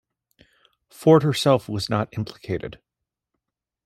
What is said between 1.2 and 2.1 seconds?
herself was